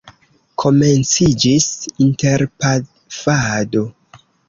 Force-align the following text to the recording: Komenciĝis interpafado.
Komenciĝis 0.63 1.69
interpafado. 2.07 3.89